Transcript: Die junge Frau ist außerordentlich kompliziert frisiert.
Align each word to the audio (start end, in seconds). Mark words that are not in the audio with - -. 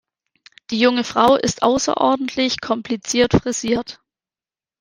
Die 0.71 0.79
junge 0.79 1.03
Frau 1.03 1.35
ist 1.35 1.61
außerordentlich 1.61 2.59
kompliziert 2.59 3.33
frisiert. 3.33 4.01